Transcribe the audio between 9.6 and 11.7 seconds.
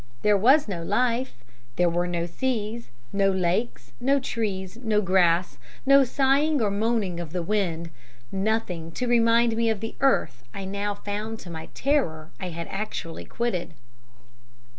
of the earth I now found to my